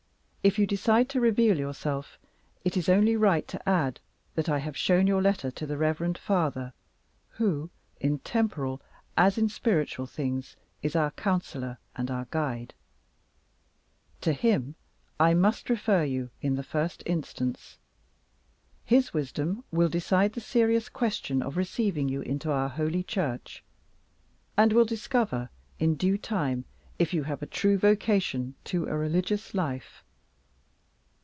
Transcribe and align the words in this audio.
If 0.43 0.57
you 0.57 0.65
decide 0.65 1.07
to 1.09 1.21
reveal 1.21 1.59
yourself, 1.59 2.17
it 2.65 2.75
is 2.75 2.89
only 2.89 3.15
right 3.15 3.47
to 3.47 3.69
add 3.69 3.99
that 4.33 4.49
I 4.49 4.57
have 4.57 4.75
shown 4.75 5.05
your 5.05 5.21
letter 5.21 5.51
to 5.51 5.67
the 5.67 5.77
Reverend 5.77 6.17
Father 6.17 6.73
who, 7.33 7.69
in 7.99 8.17
temporal 8.17 8.81
as 9.15 9.37
in 9.37 9.49
spiritual 9.49 10.07
things, 10.07 10.55
is 10.81 10.95
our 10.95 11.11
counselor 11.11 11.77
and 11.95 12.09
guide. 12.31 12.73
To 14.21 14.33
him 14.33 14.73
I 15.19 15.35
must 15.35 15.69
refer 15.69 16.03
you, 16.03 16.31
in 16.41 16.55
the 16.55 16.63
first 16.63 17.03
instance. 17.05 17.77
His 18.83 19.13
wisdom 19.13 19.63
will 19.71 19.89
decide 19.89 20.33
the 20.33 20.41
serious 20.41 20.89
question 20.89 21.43
of 21.43 21.55
receiving 21.55 22.09
you 22.09 22.21
into 22.23 22.49
our 22.51 22.69
Holy 22.69 23.03
Church, 23.03 23.63
and 24.57 24.73
will 24.73 24.85
discover, 24.85 25.51
in 25.77 25.93
due 25.93 26.17
time, 26.17 26.65
if 26.97 27.13
you 27.13 27.21
have 27.25 27.43
a 27.43 27.45
true 27.45 27.77
vocation 27.77 28.55
to 28.63 28.87
a 28.87 28.97
religious 28.97 29.53
life. 29.53 30.03